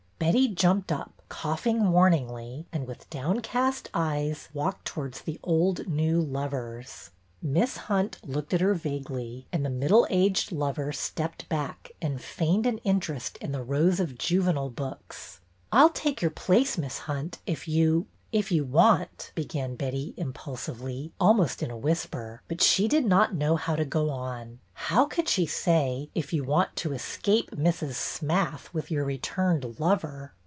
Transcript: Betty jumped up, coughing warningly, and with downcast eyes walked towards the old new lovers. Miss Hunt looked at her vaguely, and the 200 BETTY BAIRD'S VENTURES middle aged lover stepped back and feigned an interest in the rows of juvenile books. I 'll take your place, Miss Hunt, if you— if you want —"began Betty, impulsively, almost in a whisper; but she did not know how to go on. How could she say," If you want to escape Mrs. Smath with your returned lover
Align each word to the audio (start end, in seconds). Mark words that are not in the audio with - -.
Betty 0.31 0.47
jumped 0.49 0.91
up, 0.91 1.19
coughing 1.29 1.91
warningly, 1.91 2.67
and 2.71 2.85
with 2.85 3.09
downcast 3.09 3.89
eyes 3.91 4.49
walked 4.53 4.85
towards 4.85 5.21
the 5.21 5.39
old 5.41 5.87
new 5.87 6.21
lovers. 6.21 7.09
Miss 7.41 7.75
Hunt 7.75 8.19
looked 8.23 8.53
at 8.53 8.61
her 8.61 8.75
vaguely, 8.75 9.47
and 9.51 9.65
the 9.65 9.69
200 9.69 9.79
BETTY 9.79 9.79
BAIRD'S 9.79 9.79
VENTURES 9.79 9.79
middle 10.19 10.25
aged 10.27 10.51
lover 10.51 10.91
stepped 10.91 11.49
back 11.49 11.91
and 12.03 12.21
feigned 12.21 12.67
an 12.67 12.77
interest 12.83 13.37
in 13.37 13.51
the 13.51 13.63
rows 13.63 13.99
of 13.99 14.19
juvenile 14.19 14.69
books. 14.69 15.39
I 15.71 15.83
'll 15.85 15.89
take 15.89 16.21
your 16.21 16.31
place, 16.31 16.77
Miss 16.77 16.99
Hunt, 16.99 17.39
if 17.47 17.67
you— 17.67 18.05
if 18.31 18.49
you 18.49 18.63
want 18.63 19.29
—"began 19.35 19.75
Betty, 19.75 20.13
impulsively, 20.15 21.11
almost 21.19 21.61
in 21.61 21.69
a 21.69 21.75
whisper; 21.75 22.41
but 22.47 22.61
she 22.61 22.87
did 22.87 23.05
not 23.05 23.35
know 23.35 23.57
how 23.57 23.75
to 23.75 23.83
go 23.83 24.09
on. 24.09 24.57
How 24.73 25.03
could 25.03 25.27
she 25.27 25.45
say," 25.45 26.09
If 26.15 26.31
you 26.31 26.45
want 26.45 26.77
to 26.77 26.93
escape 26.93 27.51
Mrs. 27.51 27.95
Smath 27.95 28.73
with 28.73 28.89
your 28.89 29.03
returned 29.03 29.81
lover 29.81 30.31